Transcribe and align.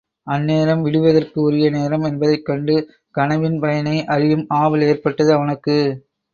அந்நேரம் 0.27 0.81
விடிவதற்கு 0.81 1.37
உரிய 1.41 1.69
நேரம் 1.69 2.03
என்பதைக் 2.03 2.45
கண்டு, 2.45 2.77
கனவின் 3.15 3.59
பயனை 3.59 4.05
அறியும் 4.07 4.45
ஆவல் 4.57 4.81
ஏற்பட்டது 4.81 5.33
அவனுக்கு. 5.33 5.77